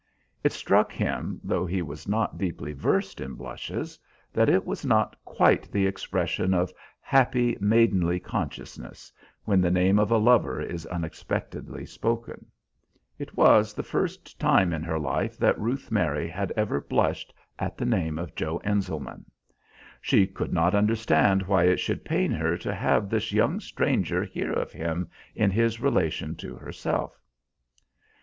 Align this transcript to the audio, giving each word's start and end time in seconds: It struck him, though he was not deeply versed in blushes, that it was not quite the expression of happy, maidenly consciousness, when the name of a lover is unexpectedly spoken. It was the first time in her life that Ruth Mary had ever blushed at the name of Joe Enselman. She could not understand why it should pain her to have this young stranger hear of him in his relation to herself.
It 0.43 0.51
struck 0.51 0.91
him, 0.91 1.39
though 1.43 1.63
he 1.67 1.83
was 1.83 2.07
not 2.07 2.39
deeply 2.39 2.73
versed 2.73 3.21
in 3.21 3.35
blushes, 3.35 3.99
that 4.33 4.49
it 4.49 4.65
was 4.65 4.83
not 4.83 5.15
quite 5.25 5.71
the 5.71 5.85
expression 5.85 6.55
of 6.55 6.73
happy, 7.01 7.55
maidenly 7.61 8.19
consciousness, 8.19 9.13
when 9.45 9.61
the 9.61 9.69
name 9.69 9.99
of 9.99 10.09
a 10.09 10.17
lover 10.17 10.59
is 10.59 10.87
unexpectedly 10.87 11.85
spoken. 11.85 12.47
It 13.19 13.37
was 13.37 13.75
the 13.75 13.83
first 13.83 14.39
time 14.39 14.73
in 14.73 14.81
her 14.81 14.97
life 14.97 15.37
that 15.37 15.59
Ruth 15.59 15.91
Mary 15.91 16.27
had 16.27 16.51
ever 16.57 16.81
blushed 16.81 17.31
at 17.59 17.77
the 17.77 17.85
name 17.85 18.17
of 18.17 18.33
Joe 18.33 18.59
Enselman. 18.63 19.25
She 20.01 20.25
could 20.25 20.51
not 20.51 20.73
understand 20.73 21.43
why 21.43 21.65
it 21.65 21.77
should 21.79 22.03
pain 22.03 22.31
her 22.31 22.57
to 22.57 22.73
have 22.73 23.07
this 23.07 23.31
young 23.31 23.59
stranger 23.59 24.23
hear 24.23 24.51
of 24.51 24.71
him 24.71 25.09
in 25.35 25.51
his 25.51 25.79
relation 25.79 26.35
to 26.37 26.55
herself. 26.55 27.21